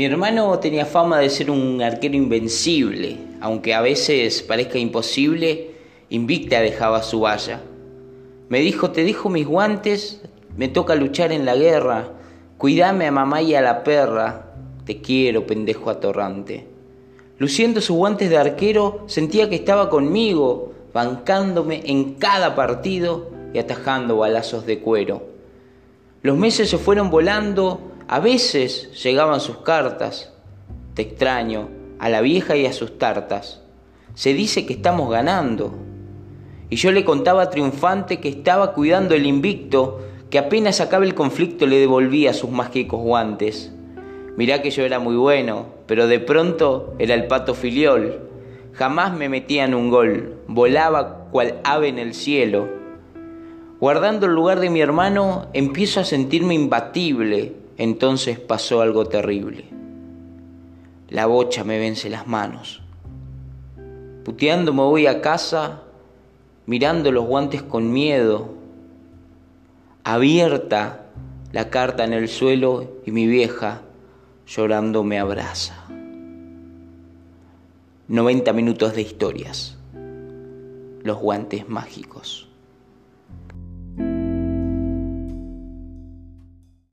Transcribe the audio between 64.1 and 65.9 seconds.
Puteando me voy a casa,